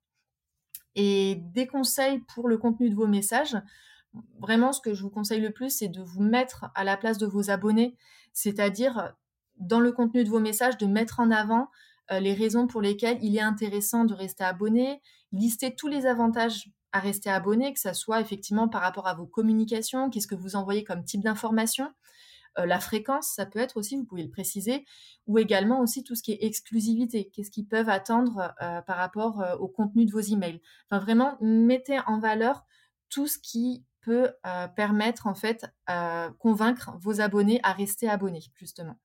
Et 0.95 1.37
des 1.55 1.67
conseils 1.67 2.21
pour 2.35 2.49
le 2.49 2.59
contenu 2.59 2.91
de 2.91 2.95
vos 2.95 3.07
messages, 3.07 3.57
vraiment 4.41 4.73
ce 4.73 4.81
que 4.81 4.95
je 4.95 5.03
vous 5.03 5.11
conseille 5.11 5.41
le 5.41 5.51
plus, 5.51 5.71
c'est 5.71 5.89
de 5.89 6.03
vous 6.03 6.23
mettre 6.23 6.67
à 6.75 6.85
la 6.85 6.97
place 6.97 7.19
de 7.19 7.27
vos 7.27 7.51
abonnés, 7.51 7.97
c'est-à-dire 8.33 9.15
dans 9.57 9.81
le 9.81 9.93
contenu 9.93 10.25
de 10.25 10.29
vos 10.29 10.41
messages, 10.41 10.77
de 10.79 10.87
mettre 10.87 11.21
en 11.21 11.31
avant 11.31 11.69
euh, 12.11 12.21
les 12.21 12.35
raisons 12.35 12.67
pour 12.67 12.83
lesquelles 12.83 13.19
il 13.23 13.37
est 13.37 13.41
intéressant 13.43 14.05
de 14.05 14.15
rester 14.15 14.45
abonné, 14.45 15.01
lister 15.31 15.75
tous 15.75 15.89
les 15.89 16.07
avantages 16.07 16.71
à 16.93 16.99
rester 16.99 17.31
abonné, 17.31 17.73
que 17.73 17.81
ce 17.81 17.93
soit 17.95 18.21
effectivement 18.21 18.69
par 18.69 18.83
rapport 18.83 19.07
à 19.07 19.15
vos 19.15 19.27
communications, 19.27 20.11
qu'est-ce 20.11 20.27
que 20.27 20.35
vous 20.35 20.57
envoyez 20.57 20.85
comme 20.85 21.05
type 21.05 21.23
d'information, 21.23 21.91
euh, 22.59 22.67
la 22.67 22.81
fréquence, 22.81 23.29
ça 23.35 23.47
peut 23.47 23.61
être 23.61 23.79
aussi, 23.79 23.97
vous 23.97 24.05
pouvez 24.05 24.25
le 24.25 24.31
préciser, 24.31 24.85
ou 25.27 25.39
également 25.39 25.81
aussi 25.81 26.05
tout 26.05 26.15
ce 26.15 26.23
qui 26.23 26.33
est 26.33 26.45
exclusivité, 26.45 27.31
qu'est-ce 27.33 27.51
qu'ils 27.51 27.67
peuvent 27.67 27.89
attendre 27.89 28.53
euh, 28.61 28.83
par 28.83 28.99
rapport 28.99 29.43
au 29.59 29.69
contenu 29.69 30.05
de 30.05 30.13
vos 30.13 30.21
emails. 30.21 30.61
Enfin, 30.91 31.03
vraiment, 31.03 31.39
mettez 31.41 31.99
en 32.07 32.19
valeur 32.19 32.67
tout 33.09 33.27
ce 33.27 33.39
qui 33.39 33.85
peut 34.03 34.31
permettre, 34.77 35.27
en 35.27 35.35
fait, 35.35 35.67
convaincre 36.39 36.93
vos 37.01 37.21
abonnés 37.21 37.61
à 37.63 37.73
rester 37.73 38.09
abonnés, 38.09 38.45
justement. 38.55 38.97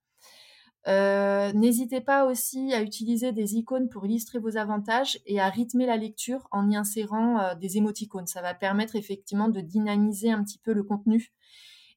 Euh, 0.88 1.52
n'hésitez 1.52 2.00
pas 2.00 2.26
aussi 2.26 2.74
à 2.74 2.82
utiliser 2.82 3.34
des 3.34 3.56
icônes 3.56 3.90
pour 3.90 4.06
illustrer 4.06 4.40
vos 4.40 4.56
avantages 4.56 5.20
et 5.26 5.42
à 5.42 5.50
rythmer 5.50 5.86
la 5.86 5.98
lecture 5.98 6.48
en 6.52 6.70
y 6.70 6.78
insérant 6.78 7.40
euh, 7.40 7.56
des 7.56 7.76
émoticônes. 7.76 8.28
Ça 8.28 8.42
va 8.42 8.54
permettre 8.54 8.96
effectivement 8.96 9.50
de 9.50 9.60
dynamiser 9.60 10.32
un 10.32 10.42
petit 10.44 10.60
peu 10.60 10.72
le 10.72 10.84
contenu 10.84 11.34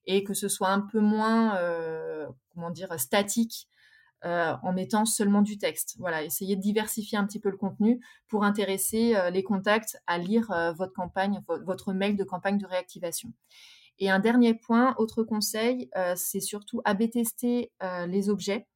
et 0.07 0.25
que 0.25 0.35
ce 0.35 0.49
soit 0.49 0.71
un 0.71 0.80
peu 0.80 0.99
moins, 0.99 1.57
euh, 1.59 2.26
comment 2.52 2.71
dire, 2.71 2.99
statique 2.99 3.69
en 4.22 4.72
mettant 4.72 5.04
seulement 5.04 5.42
du 5.42 5.58
texte. 5.58 5.96
Voilà, 5.98 6.22
essayez 6.22 6.56
de 6.56 6.60
diversifier 6.60 7.18
un 7.18 7.24
petit 7.24 7.40
peu 7.40 7.50
le 7.50 7.56
contenu 7.56 8.00
pour 8.28 8.44
intéresser 8.44 9.14
les 9.32 9.42
contacts 9.42 9.98
à 10.06 10.18
lire 10.18 10.46
votre 10.76 10.92
campagne, 10.92 11.40
votre 11.64 11.92
mail 11.92 12.16
de 12.16 12.24
campagne 12.24 12.58
de 12.58 12.66
réactivation. 12.66 13.32
Et 13.98 14.08
un 14.10 14.18
dernier 14.18 14.54
point, 14.54 14.94
autre 14.98 15.22
conseil, 15.22 15.90
c'est 16.16 16.40
surtout 16.40 16.80
à 16.84 16.94
tester 16.94 17.72
les 18.08 18.28
objets 18.28 18.66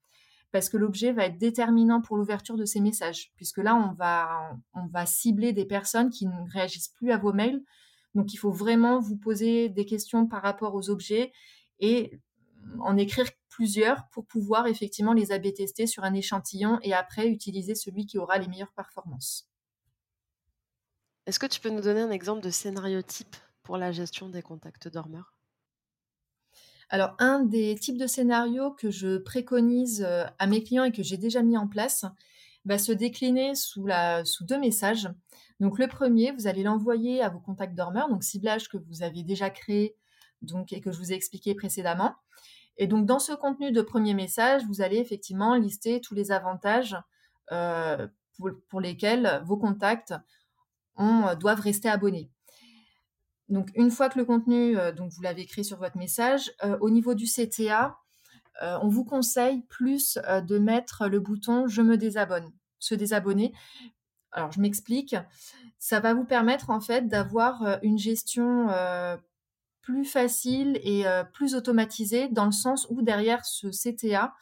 parce 0.52 0.68
que 0.68 0.76
l'objet 0.76 1.12
va 1.12 1.24
être 1.24 1.36
déterminant 1.36 2.00
pour 2.00 2.16
l'ouverture 2.16 2.56
de 2.56 2.64
ces 2.64 2.80
messages, 2.80 3.32
puisque 3.34 3.58
là, 3.58 3.74
on 3.74 3.92
va, 3.94 4.56
on 4.74 4.86
va 4.86 5.04
cibler 5.04 5.52
des 5.52 5.64
personnes 5.64 6.10
qui 6.10 6.26
ne 6.26 6.50
réagissent 6.52 6.90
plus 6.90 7.10
à 7.10 7.18
vos 7.18 7.32
mails. 7.32 7.60
Donc, 8.14 8.32
il 8.32 8.36
faut 8.36 8.52
vraiment 8.52 9.00
vous 9.00 9.16
poser 9.16 9.68
des 9.68 9.84
questions 9.84 10.28
par 10.28 10.42
rapport 10.42 10.76
aux 10.76 10.90
objets 10.90 11.32
et 11.80 12.20
en 12.80 12.96
écrire 12.96 13.26
plusieurs 13.48 14.08
pour 14.08 14.26
pouvoir 14.26 14.66
effectivement 14.66 15.12
les 15.12 15.32
AB 15.32 15.54
tester 15.54 15.86
sur 15.86 16.04
un 16.04 16.14
échantillon 16.14 16.78
et 16.82 16.92
après 16.92 17.28
utiliser 17.28 17.74
celui 17.74 18.06
qui 18.06 18.18
aura 18.18 18.38
les 18.38 18.48
meilleures 18.48 18.72
performances. 18.72 19.48
Est-ce 21.26 21.38
que 21.38 21.46
tu 21.46 21.60
peux 21.60 21.70
nous 21.70 21.80
donner 21.80 22.00
un 22.00 22.10
exemple 22.10 22.42
de 22.42 22.50
scénario 22.50 23.00
type 23.00 23.36
pour 23.62 23.78
la 23.78 23.92
gestion 23.92 24.28
des 24.28 24.42
contacts 24.42 24.88
dormeurs? 24.88 25.34
Alors, 26.90 27.14
un 27.18 27.40
des 27.40 27.74
types 27.76 27.96
de 27.96 28.06
scénarios 28.06 28.72
que 28.72 28.90
je 28.90 29.16
préconise 29.16 30.04
euh, 30.06 30.24
à 30.38 30.46
mes 30.46 30.62
clients 30.62 30.84
et 30.84 30.92
que 30.92 31.02
j'ai 31.02 31.16
déjà 31.16 31.42
mis 31.42 31.56
en 31.56 31.66
place 31.66 32.04
va 32.66 32.78
se 32.78 32.92
décliner 32.92 33.54
sous, 33.54 33.86
deux 34.42 34.58
messages. 34.58 35.08
Donc, 35.60 35.78
le 35.78 35.86
premier, 35.86 36.32
vous 36.32 36.46
allez 36.46 36.62
l'envoyer 36.62 37.22
à 37.22 37.30
vos 37.30 37.40
contacts 37.40 37.74
dormeurs, 37.74 38.08
donc 38.08 38.22
ciblage 38.22 38.68
que 38.68 38.76
vous 38.76 39.02
avez 39.02 39.22
déjà 39.22 39.48
créé 39.50 39.96
donc, 40.42 40.72
et 40.72 40.80
que 40.80 40.92
je 40.92 40.98
vous 40.98 41.12
ai 41.12 41.14
expliqué 41.14 41.54
précédemment. 41.54 42.14
Et 42.76 42.86
donc, 42.86 43.06
dans 43.06 43.18
ce 43.18 43.32
contenu 43.32 43.72
de 43.72 43.82
premier 43.82 44.14
message, 44.14 44.64
vous 44.66 44.80
allez 44.80 44.98
effectivement 44.98 45.54
lister 45.54 46.00
tous 46.00 46.14
les 46.14 46.32
avantages 46.32 46.96
euh, 47.52 48.08
pour, 48.68 48.80
lesquels 48.80 49.42
vos 49.44 49.56
contacts 49.56 50.14
doivent 50.96 51.60
rester 51.60 51.88
abonnés. 51.88 52.30
Donc, 53.48 53.70
une 53.74 53.90
fois 53.90 54.08
que 54.08 54.18
le 54.18 54.24
contenu, 54.24 54.78
euh, 54.78 54.92
donc 54.92 55.12
vous 55.12 55.22
l'avez 55.22 55.46
créé 55.46 55.64
sur 55.64 55.78
votre 55.78 55.98
message, 55.98 56.52
euh, 56.64 56.78
au 56.80 56.90
niveau 56.90 57.14
du 57.14 57.26
CTA, 57.26 57.98
euh, 58.62 58.78
on 58.82 58.88
vous 58.88 59.04
conseille 59.04 59.62
plus 59.68 60.16
de 60.16 60.58
mettre 60.58 61.08
le 61.08 61.18
bouton 61.20 61.66
Je 61.66 61.82
me 61.82 61.96
désabonne, 61.96 62.52
se 62.78 62.94
désabonner. 62.94 63.52
Alors, 64.32 64.52
je 64.52 64.60
m'explique. 64.60 65.16
Ça 65.78 66.00
va 66.00 66.14
vous 66.14 66.24
permettre 66.24 66.70
en 66.70 66.80
fait 66.80 67.08
d'avoir 67.08 67.78
une 67.82 67.98
gestion 67.98 68.68
plus 69.84 70.04
facile 70.04 70.80
et 70.82 71.04
plus 71.32 71.54
automatisée 71.54 72.28
dans 72.28 72.46
le 72.46 72.52
sens 72.52 72.86
où 72.90 73.02
derrière 73.02 73.44
ce 73.44 73.68
CTA 73.68 74.32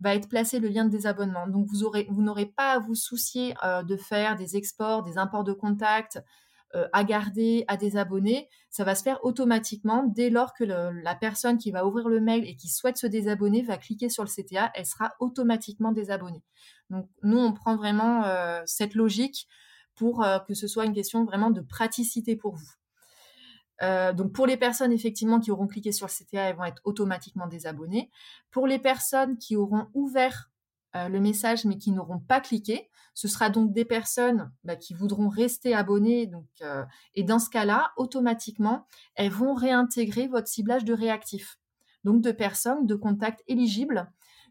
va 0.00 0.14
être 0.14 0.28
placé 0.28 0.58
le 0.58 0.68
lien 0.68 0.84
de 0.84 0.90
désabonnement. 0.90 1.46
Donc, 1.46 1.66
vous 1.68 1.84
aurez, 1.84 2.06
vous 2.10 2.22
n'aurez 2.22 2.46
pas 2.46 2.72
à 2.72 2.78
vous 2.78 2.94
soucier 2.94 3.54
de 3.64 3.96
faire 3.96 4.36
des 4.36 4.56
exports, 4.56 5.02
des 5.02 5.18
imports 5.18 5.44
de 5.44 5.52
contacts, 5.52 6.20
euh, 6.74 6.86
à 6.92 7.02
garder, 7.02 7.64
à 7.66 7.78
désabonner, 7.78 8.46
ça 8.68 8.84
va 8.84 8.94
se 8.94 9.02
faire 9.02 9.24
automatiquement 9.24 10.04
dès 10.04 10.28
lors 10.28 10.52
que 10.52 10.64
la 10.64 11.14
personne 11.14 11.56
qui 11.56 11.70
va 11.70 11.86
ouvrir 11.86 12.10
le 12.10 12.20
mail 12.20 12.46
et 12.46 12.56
qui 12.56 12.68
souhaite 12.68 12.98
se 12.98 13.06
désabonner 13.06 13.62
va 13.62 13.78
cliquer 13.78 14.10
sur 14.10 14.22
le 14.22 14.28
CTA, 14.28 14.70
elle 14.74 14.84
sera 14.84 15.14
automatiquement 15.18 15.92
désabonnée. 15.92 16.42
Donc 16.90 17.08
nous, 17.22 17.38
on 17.38 17.54
prend 17.54 17.74
vraiment 17.74 18.24
euh, 18.24 18.60
cette 18.66 18.94
logique 18.94 19.48
pour 19.94 20.22
euh, 20.22 20.40
que 20.40 20.52
ce 20.52 20.66
soit 20.66 20.84
une 20.84 20.92
question 20.92 21.24
vraiment 21.24 21.50
de 21.50 21.62
praticité 21.62 22.36
pour 22.36 22.54
vous. 22.54 22.70
Donc 23.80 24.32
pour 24.32 24.46
les 24.46 24.56
personnes 24.56 24.92
effectivement 24.92 25.38
qui 25.38 25.50
auront 25.50 25.66
cliqué 25.66 25.92
sur 25.92 26.06
le 26.06 26.12
CTA, 26.12 26.50
elles 26.50 26.56
vont 26.56 26.64
être 26.64 26.82
automatiquement 26.84 27.46
désabonnées. 27.46 28.10
Pour 28.50 28.66
les 28.66 28.78
personnes 28.78 29.38
qui 29.38 29.56
auront 29.56 29.86
ouvert 29.94 30.50
le 30.94 31.20
message 31.20 31.64
mais 31.64 31.78
qui 31.78 31.92
n'auront 31.92 32.18
pas 32.18 32.40
cliqué, 32.40 32.88
ce 33.18 33.26
sera 33.26 33.50
donc 33.50 33.72
des 33.72 33.84
personnes 33.84 34.52
bah, 34.62 34.76
qui 34.76 34.94
voudront 34.94 35.28
rester 35.28 35.74
abonnées. 35.74 36.28
Donc, 36.28 36.46
euh, 36.62 36.84
et 37.16 37.24
dans 37.24 37.40
ce 37.40 37.50
cas-là, 37.50 37.90
automatiquement, 37.96 38.86
elles 39.16 39.32
vont 39.32 39.54
réintégrer 39.54 40.28
votre 40.28 40.46
ciblage 40.46 40.84
de 40.84 40.92
réactifs. 40.92 41.58
Donc 42.04 42.22
de 42.22 42.30
personnes, 42.30 42.86
de 42.86 42.94
contacts 42.94 43.42
éligibles 43.48 44.08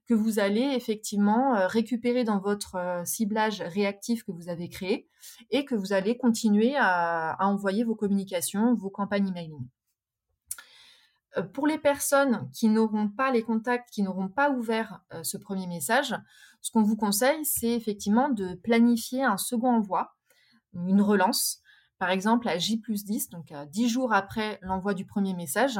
que 0.08 0.14
vous 0.14 0.40
allez 0.40 0.62
effectivement 0.62 1.56
euh, 1.56 1.68
récupérer 1.68 2.24
dans 2.24 2.40
votre 2.40 2.76
euh, 2.76 3.06
ciblage 3.06 3.62
réactif 3.62 4.24
que 4.24 4.32
vous 4.32 4.50
avez 4.50 4.70
créé 4.70 5.08
et 5.52 5.66
que 5.66 5.76
vous 5.76 5.94
allez 5.94 6.18
continuer 6.18 6.76
à, 6.78 7.38
envoyer 7.42 7.84
vos 7.84 7.96
communications, 7.96 8.74
vos 8.74 8.90
campagnes 8.90 9.28
emailing. 9.28 9.68
Pour 11.54 11.68
les 11.68 11.78
personnes 11.78 12.50
qui 12.52 12.68
n'auront 12.68 13.10
pas 13.10 13.32
les 13.32 13.44
contacts, 13.44 13.92
qui 13.92 14.02
n'auront 14.02 14.30
pas 14.30 14.50
ouvert 14.50 15.02
ce 15.22 15.38
premier 15.38 15.68
message, 15.68 16.16
ce 16.62 16.72
qu'on 16.72 16.82
vous 16.82 16.96
conseille, 16.96 17.46
c'est 17.46 17.70
effectivement 17.70 18.30
de 18.30 18.56
planifier 18.56 19.24
un 19.24 19.38
second 19.38 19.70
envoi, 19.70 20.16
une 20.74 21.02
relance, 21.02 21.62
par 22.00 22.10
exemple 22.10 22.48
à 22.48 22.58
J 22.58 22.78
plus 22.78 23.06
10, 23.06 23.30
donc 23.30 23.52
à 23.52 23.66
10 23.66 23.90
jours 23.90 24.14
après 24.14 24.58
l'envoi 24.62 24.96
du 24.96 25.06
premier 25.06 25.36
message, 25.36 25.80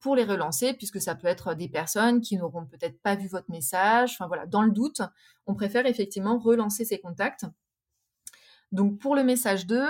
pour 0.00 0.16
les 0.16 0.24
relancer, 0.24 0.72
puisque 0.72 1.00
ça 1.00 1.14
peut 1.14 1.28
être 1.28 1.54
des 1.54 1.68
personnes 1.68 2.20
qui 2.20 2.36
n'auront 2.36 2.66
peut-être 2.66 3.00
pas 3.02 3.14
vu 3.14 3.28
votre 3.28 3.50
message. 3.50 4.12
Enfin 4.12 4.26
voilà, 4.26 4.46
dans 4.46 4.62
le 4.62 4.70
doute, 4.70 5.02
on 5.46 5.54
préfère 5.54 5.86
effectivement 5.86 6.38
relancer 6.38 6.84
ces 6.84 6.98
contacts. 6.98 7.44
Donc 8.72 8.98
pour 8.98 9.14
le 9.14 9.24
message 9.24 9.66
2, 9.66 9.82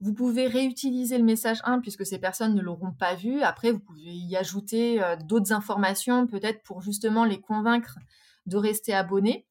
vous 0.00 0.12
pouvez 0.12 0.46
réutiliser 0.46 1.16
le 1.16 1.24
message 1.24 1.60
1 1.64 1.80
puisque 1.80 2.04
ces 2.04 2.18
personnes 2.18 2.54
ne 2.54 2.60
l'auront 2.60 2.92
pas 2.92 3.14
vu. 3.14 3.42
Après, 3.42 3.72
vous 3.72 3.78
pouvez 3.78 4.02
y 4.02 4.36
ajouter 4.36 5.02
euh, 5.02 5.16
d'autres 5.16 5.52
informations, 5.52 6.26
peut-être 6.26 6.62
pour 6.62 6.82
justement 6.82 7.24
les 7.24 7.40
convaincre 7.40 7.98
de 8.46 8.56
rester 8.56 8.92
abonnés. 8.92 9.46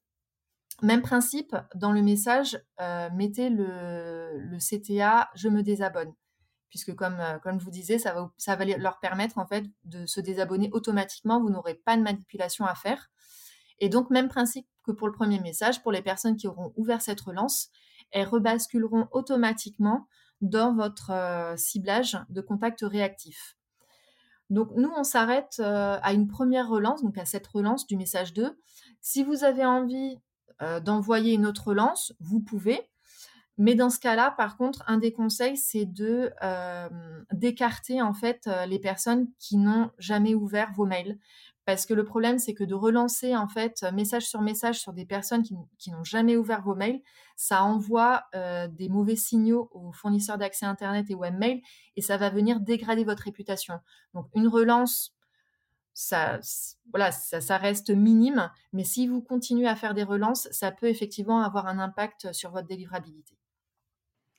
Même 0.82 1.02
principe, 1.02 1.56
dans 1.74 1.92
le 1.92 2.02
message, 2.02 2.60
euh, 2.82 3.10
mettez 3.16 3.50
le, 3.50 4.58
CTA 4.60 5.30
je 5.36 5.48
me 5.48 5.64
désabonne. 5.64 6.14
Puisque 6.76 6.94
comme, 6.94 7.22
euh, 7.22 7.40
comme 7.40 7.58
je 7.58 7.64
vous 7.64 7.72
disais, 7.72 7.98
ça 7.98 8.14
va, 8.14 8.30
ça 8.36 8.58
va 8.58 8.66
leur 8.66 9.00
permettre 9.00 9.38
en 9.38 9.48
fait 9.48 9.64
de 9.86 10.06
se 10.06 10.20
désabonner 10.20 10.70
automatiquement. 10.74 11.40
Vous 11.40 11.50
n'aurez 11.50 11.76
pas 11.76 11.96
de 11.96 12.02
manipulation 12.02 12.66
à 12.66 12.76
faire. 12.76 13.10
Et 13.80 13.88
donc, 13.88 14.10
même 14.10 14.28
principe 14.28 14.68
que 14.84 14.92
pour 14.92 15.08
le 15.08 15.14
premier 15.14 15.40
message, 15.40 15.82
pour 15.82 15.94
les 15.94 16.02
personnes 16.02 16.36
qui 16.36 16.48
auront 16.48 16.74
ouvert 16.76 17.02
cette 17.02 17.22
relance, 17.22 17.70
elles 18.12 18.28
rebasculeront 18.28 19.08
automatiquement 19.12 20.08
dans 20.42 20.76
votre 20.76 21.12
euh, 21.12 21.56
ciblage 21.56 22.18
de 22.28 22.42
contact 22.42 22.82
réactif. 22.82 23.56
Donc 24.50 24.72
nous, 24.76 24.92
on 24.98 25.06
s'arrête 25.06 25.60
à 25.60 26.14
une 26.14 26.28
première 26.28 26.68
relance, 26.68 27.02
donc 27.02 27.18
à 27.18 27.26
cette 27.26 27.48
relance 27.48 27.88
du 27.88 27.96
message 27.98 28.34
2. 28.34 28.56
Si 29.02 29.24
vous 29.24 29.44
avez 29.44 29.66
envie 29.66 30.20
euh, 30.62 30.80
d'envoyer 30.80 31.34
une 31.34 31.46
autre 31.46 31.68
relance, 31.68 32.14
vous 32.20 32.42
pouvez. 32.42 32.90
Mais 33.58 33.76
dans 33.76 33.90
ce 33.90 34.00
cas-là, 34.00 34.32
par 34.32 34.58
contre, 34.58 34.84
un 34.88 34.98
des 34.98 35.14
conseils, 35.14 35.56
c'est 35.56 35.86
de 35.86 36.32
euh, 36.44 36.90
d'écarter 37.32 38.02
en 38.02 38.14
fait 38.14 38.48
euh, 38.48 38.66
les 38.66 38.80
personnes 38.80 39.28
qui 39.40 39.56
n'ont 39.58 39.92
jamais 39.98 40.36
ouvert 40.36 40.74
vos 40.74 40.86
mails, 40.86 41.18
parce 41.64 41.86
que 41.86 41.94
le 41.94 42.04
problème, 42.04 42.38
c'est 42.38 42.54
que 42.54 42.66
de 42.66 42.76
relancer 42.76 43.36
en 43.36 43.48
fait 43.48 43.84
message 43.94 44.28
sur 44.28 44.42
message 44.42 44.80
sur 44.80 44.94
des 44.94 45.06
personnes 45.06 45.42
qui, 45.44 45.92
n'ont 45.92 46.04
jamais 46.04 46.36
ouvert 46.36 46.62
vos 46.62 46.76
mails, 46.76 47.02
ça 47.38 47.64
envoie 47.64 48.26
euh, 48.36 48.68
des 48.68 48.90
mauvais 48.90 49.16
signaux 49.16 49.70
aux 49.74 49.92
fournisseurs 49.94 50.38
d'accès 50.38 50.66
Internet 50.66 51.10
et 51.10 51.16
webmail 51.16 51.62
et 51.96 52.02
ça 52.02 52.18
va 52.18 52.30
venir 52.30 52.60
dégrader 52.60 53.04
votre 53.04 53.24
réputation. 53.24 53.80
Donc 54.14 54.28
une 54.36 54.48
relance, 54.48 55.16
ça, 55.94 56.40
voilà, 56.92 57.12
ça 57.12 57.58
reste 57.58 57.90
minime, 57.90 58.52
mais 58.74 58.84
si 58.84 59.08
vous 59.08 59.22
continuez 59.22 59.68
à 59.68 59.76
faire 59.76 59.94
des 59.94 60.04
relances, 60.04 60.48
ça 60.52 60.72
peut 60.72 60.88
effectivement 60.88 61.42
avoir 61.42 61.68
un 61.68 61.80
impact 61.80 62.34
sur 62.34 62.52
votre 62.52 62.68
délivrabilité. 62.68 63.38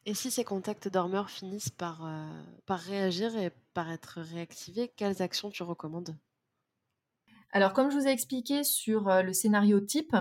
Et 0.08 0.14
si 0.14 0.30
ces 0.30 0.44
contacts 0.44 0.86
dormeurs 0.86 1.30
finissent 1.30 1.70
par, 1.70 2.06
euh, 2.06 2.42
par 2.64 2.78
réagir 2.78 3.36
et 3.36 3.50
par 3.74 3.90
être 3.90 4.20
réactivés, 4.20 4.92
quelles 4.96 5.20
actions 5.20 5.50
tu 5.50 5.64
recommandes? 5.64 6.16
Alors, 7.50 7.72
comme 7.72 7.90
je 7.90 7.96
vous 7.96 8.06
ai 8.06 8.12
expliqué 8.12 8.62
sur 8.62 9.08
euh, 9.08 9.22
le 9.22 9.32
scénario 9.32 9.80
type, 9.80 10.14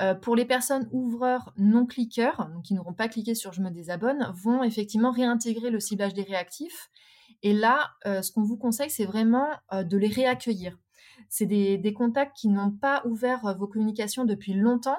euh, 0.00 0.14
pour 0.14 0.36
les 0.36 0.44
personnes 0.44 0.88
ouvreurs 0.92 1.52
non 1.56 1.86
cliqueurs, 1.86 2.52
qui 2.62 2.72
n'auront 2.72 2.94
pas 2.94 3.08
cliqué 3.08 3.34
sur 3.34 3.52
je 3.52 3.60
me 3.62 3.70
désabonne, 3.70 4.32
vont 4.32 4.62
effectivement 4.62 5.10
réintégrer 5.10 5.70
le 5.70 5.80
ciblage 5.80 6.14
des 6.14 6.22
réactifs. 6.22 6.88
Et 7.42 7.52
là, 7.52 7.90
ce 8.04 8.30
qu'on 8.30 8.42
vous 8.42 8.58
conseille, 8.58 8.90
c'est 8.90 9.06
vraiment 9.06 9.48
de 9.72 9.96
les 9.96 10.08
réaccueillir. 10.08 10.78
C'est 11.30 11.46
des, 11.46 11.94
contacts 11.94 12.36
qui 12.36 12.48
n'ont 12.48 12.70
pas 12.70 13.02
ouvert 13.06 13.56
vos 13.56 13.66
communications 13.66 14.26
depuis 14.26 14.52
longtemps. 14.52 14.98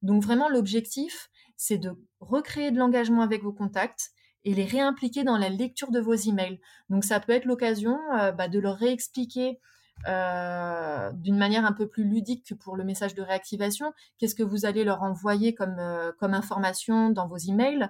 Donc 0.00 0.22
vraiment, 0.22 0.48
l'objectif, 0.48 1.30
c'est 1.56 1.78
de 1.78 1.96
recréer 2.20 2.70
de 2.70 2.78
l'engagement 2.78 3.22
avec 3.22 3.42
vos 3.42 3.52
contacts 3.52 4.12
et 4.44 4.54
les 4.54 4.64
réimpliquer 4.64 5.24
dans 5.24 5.36
la 5.36 5.48
lecture 5.48 5.90
de 5.90 6.00
vos 6.00 6.14
emails. 6.14 6.60
Donc 6.88 7.04
ça 7.04 7.20
peut 7.20 7.32
être 7.32 7.44
l'occasion 7.44 7.98
euh, 8.18 8.32
bah, 8.32 8.48
de 8.48 8.58
leur 8.58 8.76
réexpliquer 8.76 9.60
euh, 10.08 11.10
d'une 11.12 11.36
manière 11.36 11.66
un 11.66 11.72
peu 11.72 11.86
plus 11.86 12.04
ludique 12.04 12.46
que 12.46 12.54
pour 12.54 12.74
le 12.74 12.84
message 12.84 13.14
de 13.14 13.20
réactivation. 13.20 13.92
Qu'est-ce 14.16 14.34
que 14.34 14.42
vous 14.42 14.64
allez 14.64 14.82
leur 14.82 15.02
envoyer 15.02 15.54
comme, 15.54 15.76
euh, 15.78 16.10
comme 16.18 16.32
information 16.32 17.10
dans 17.10 17.26
vos 17.26 17.36
emails? 17.36 17.88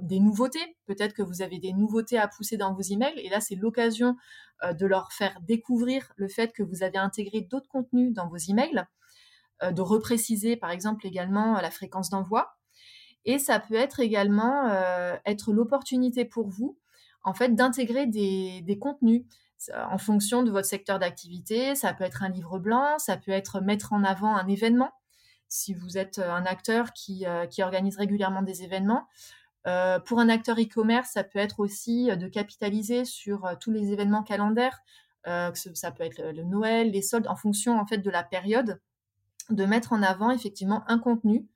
Des 0.00 0.20
nouveautés. 0.20 0.76
Peut-être 0.86 1.12
que 1.12 1.22
vous 1.22 1.42
avez 1.42 1.58
des 1.58 1.72
nouveautés 1.72 2.18
à 2.18 2.28
pousser 2.28 2.56
dans 2.56 2.72
vos 2.72 2.80
emails. 2.80 3.18
Et 3.18 3.28
là, 3.28 3.40
c'est 3.40 3.56
l'occasion 3.56 4.16
de 4.62 4.86
leur 4.86 5.12
faire 5.12 5.38
découvrir 5.42 6.12
le 6.16 6.28
fait 6.28 6.52
que 6.52 6.62
vous 6.62 6.82
avez 6.82 6.98
intégré 6.98 7.40
d'autres 7.42 7.68
contenus 7.68 8.12
dans 8.12 8.28
vos 8.28 8.36
emails. 8.36 8.84
de 9.62 9.82
repréciser, 9.82 10.56
par 10.56 10.70
exemple, 10.70 11.06
également 11.06 11.60
la 11.60 11.70
fréquence 11.70 12.08
d'envoi. 12.08 12.56
Et 13.24 13.38
ça 13.38 13.60
peut 13.60 13.74
être 13.74 14.00
également 14.00 14.68
euh, 14.68 15.16
être 15.26 15.52
l'opportunité 15.52 16.24
pour 16.24 16.48
vous, 16.48 16.78
en 17.24 17.34
fait, 17.34 17.54
d'intégrer 17.54 18.06
des, 18.06 18.78
contenus 18.80 19.24
en 19.74 19.98
fonction 19.98 20.42
de 20.42 20.50
votre 20.50 20.66
secteur 20.66 20.98
d'activité. 20.98 21.74
Ça 21.74 21.92
peut 21.92 22.04
être 22.04 22.22
un 22.22 22.28
livre 22.28 22.58
blanc, 22.58 22.98
ça 22.98 23.16
peut 23.16 23.32
être 23.32 23.60
mettre 23.60 23.92
en 23.92 24.04
avant 24.04 24.34
un 24.34 24.46
événement. 24.46 24.92
Si 25.48 25.74
vous 25.74 25.98
êtes 25.98 26.18
un 26.18 26.44
acteur 26.46 26.92
qui, 26.92 27.26
euh, 27.26 27.46
organise 27.58 27.96
régulièrement 27.96 28.42
des 28.42 28.62
événements, 28.62 29.06
euh, 29.66 29.98
pour 29.98 30.20
un 30.20 30.28
acteur 30.28 30.58
e-commerce, 30.58 31.10
ça 31.12 31.24
peut 31.24 31.38
être 31.38 31.60
aussi 31.60 32.06
de 32.16 32.28
capitaliser 32.28 33.04
sur 33.04 33.50
tous 33.60 33.72
les 33.72 33.92
événements 33.92 34.22
calendaires. 34.22 34.80
ça 35.24 35.90
peut 35.90 36.04
être 36.04 36.22
le, 36.32 36.44
Noël, 36.44 36.90
les 36.92 37.02
soldes, 37.02 37.26
en 37.26 37.36
fonction 37.36 37.78
en 37.78 37.84
fait 37.84 37.98
de 37.98 38.10
la 38.10 38.22
période, 38.22 38.80
de 39.50 39.64
mettre 39.66 39.92
en 39.92 40.02
avant 40.02 40.30
effectivement 40.30 40.84
un 40.86 40.98
contenu 40.98 41.46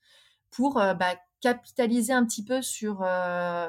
pour 0.51 0.75
bah, 0.75 1.15
capitaliser 1.43 2.15
un 2.15 2.25
petit 2.25 2.45
peu 2.45 2.63
sur 2.63 3.03
euh, 3.03 3.69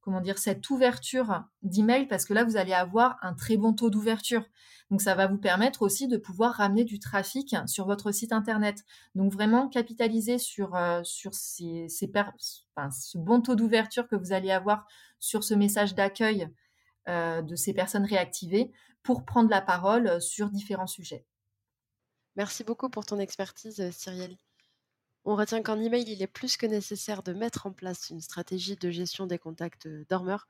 comment 0.00 0.20
dire 0.20 0.38
cette 0.38 0.68
ouverture 0.70 1.44
d'email 1.62 2.08
parce 2.08 2.24
que 2.24 2.34
là 2.34 2.42
vous 2.42 2.56
allez 2.56 2.72
avoir 2.72 3.16
un 3.22 3.34
très 3.34 3.56
bon 3.56 3.72
taux 3.72 3.90
d'ouverture. 3.90 4.44
Donc 4.90 5.02
ça 5.02 5.14
va 5.14 5.28
vous 5.28 5.38
permettre 5.38 5.82
aussi 5.82 6.08
de 6.08 6.16
pouvoir 6.16 6.54
ramener 6.54 6.82
du 6.82 6.98
trafic 6.98 7.54
sur 7.66 7.86
votre 7.86 8.10
site 8.10 8.32
internet. 8.32 8.84
Donc 9.14 9.32
vraiment 9.32 9.68
capitaliser 9.68 10.38
sur 10.38 10.74
euh, 10.74 11.02
sur 11.04 11.34
ces, 11.34 11.86
ce 11.88 13.18
bon 13.18 13.40
taux 13.40 13.54
d'ouverture 13.54 14.08
que 14.08 14.16
vous 14.16 14.32
allez 14.32 14.50
avoir 14.50 14.86
sur 15.20 15.44
ce 15.44 15.54
message 15.54 15.94
d'accueil 15.94 16.48
euh, 17.08 17.42
de 17.42 17.54
ces 17.54 17.74
personnes 17.74 18.06
réactivées 18.06 18.72
pour 19.02 19.24
prendre 19.24 19.50
la 19.50 19.60
parole 19.60 20.20
sur 20.20 20.50
différents 20.50 20.86
sujets. 20.86 21.24
Merci 22.36 22.64
beaucoup 22.64 22.88
pour 22.88 23.04
ton 23.04 23.18
expertise, 23.18 23.90
Cyrielle. 23.90 24.36
On 25.24 25.34
retient 25.36 25.62
qu'en 25.62 25.80
email, 25.80 26.04
il 26.08 26.22
est 26.22 26.26
plus 26.26 26.56
que 26.58 26.66
nécessaire 26.66 27.22
de 27.22 27.32
mettre 27.32 27.66
en 27.66 27.72
place 27.72 28.10
une 28.10 28.20
stratégie 28.20 28.76
de 28.76 28.90
gestion 28.90 29.26
des 29.26 29.38
contacts 29.38 29.88
dormeurs 30.08 30.46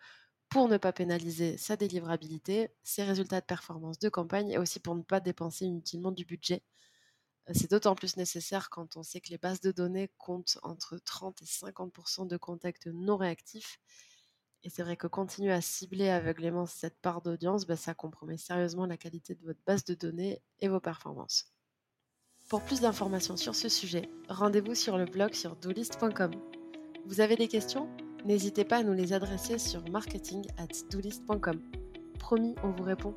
pour 0.48 0.68
ne 0.68 0.76
pas 0.78 0.92
pénaliser 0.92 1.56
sa 1.58 1.76
délivrabilité, 1.76 2.70
ses 2.82 3.04
résultats 3.04 3.40
de 3.40 3.46
performance 3.46 3.98
de 4.00 4.08
campagne 4.08 4.50
et 4.50 4.58
aussi 4.58 4.80
pour 4.80 4.94
ne 4.96 5.02
pas 5.02 5.20
dépenser 5.20 5.66
inutilement 5.66 6.12
du 6.12 6.24
budget. 6.24 6.64
Euh, 7.48 7.52
c'est 7.54 7.70
d'autant 7.70 7.94
plus 7.96 8.16
nécessaire 8.16 8.70
quand 8.70 8.96
on 8.96 9.02
sait 9.04 9.20
que 9.20 9.30
les 9.30 9.38
bases 9.38 9.60
de 9.60 9.72
données 9.72 10.10
comptent 10.18 10.58
entre 10.62 10.98
30 10.98 11.42
et 11.42 11.46
50% 11.46 12.26
de 12.26 12.36
contacts 12.38 12.86
non 12.88 13.16
réactifs. 13.18 13.78
Et 14.64 14.70
c'est 14.70 14.82
vrai 14.84 14.96
que 14.96 15.06
continuer 15.08 15.52
à 15.52 15.60
cibler 15.62 16.08
aveuglément 16.10 16.66
cette 16.66 17.00
part 17.00 17.22
d'audience, 17.22 17.66
bah, 17.66 17.76
ça 17.76 17.94
compromet 17.94 18.38
sérieusement 18.38 18.86
la 18.86 18.96
qualité 18.98 19.34
de 19.34 19.44
votre 19.44 19.60
base 19.66 19.84
de 19.84 19.94
données 19.94 20.42
et 20.60 20.68
vos 20.68 20.80
performances. 20.80 21.52
Pour 22.50 22.62
plus 22.62 22.80
d'informations 22.80 23.36
sur 23.36 23.54
ce 23.54 23.68
sujet, 23.68 24.08
rendez-vous 24.28 24.74
sur 24.74 24.98
le 24.98 25.04
blog 25.04 25.34
sur 25.34 25.54
doolist.com. 25.54 26.32
Vous 27.06 27.20
avez 27.20 27.36
des 27.36 27.46
questions? 27.46 27.88
N'hésitez 28.24 28.64
pas 28.64 28.78
à 28.78 28.82
nous 28.82 28.92
les 28.92 29.12
adresser 29.12 29.56
sur 29.56 29.88
marketing 29.88 30.44
at. 30.58 30.66
Promis, 32.18 32.56
on 32.64 32.70
vous 32.70 32.82
répond. 32.82 33.14